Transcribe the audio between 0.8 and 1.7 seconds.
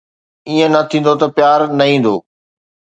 ٿيندو ته پيار